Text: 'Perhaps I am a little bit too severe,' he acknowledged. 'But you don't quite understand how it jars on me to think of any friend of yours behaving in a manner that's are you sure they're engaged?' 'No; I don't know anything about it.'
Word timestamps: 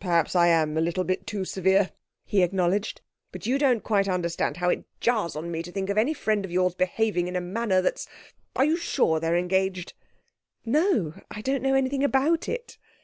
'Perhaps 0.00 0.34
I 0.34 0.48
am 0.48 0.76
a 0.76 0.80
little 0.80 1.04
bit 1.04 1.28
too 1.28 1.44
severe,' 1.44 1.92
he 2.24 2.42
acknowledged. 2.42 3.02
'But 3.30 3.46
you 3.46 3.56
don't 3.56 3.84
quite 3.84 4.08
understand 4.08 4.56
how 4.56 4.68
it 4.68 4.84
jars 4.98 5.36
on 5.36 5.52
me 5.52 5.62
to 5.62 5.70
think 5.70 5.88
of 5.90 5.96
any 5.96 6.12
friend 6.12 6.44
of 6.44 6.50
yours 6.50 6.74
behaving 6.74 7.28
in 7.28 7.36
a 7.36 7.40
manner 7.40 7.80
that's 7.80 8.08
are 8.56 8.64
you 8.64 8.76
sure 8.76 9.20
they're 9.20 9.36
engaged?' 9.36 9.92
'No; 10.64 11.14
I 11.30 11.40
don't 11.40 11.62
know 11.62 11.74
anything 11.74 12.02
about 12.02 12.48
it.' 12.48 12.78